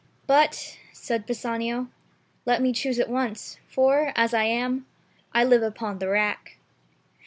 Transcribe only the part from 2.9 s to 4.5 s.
at once, for, as I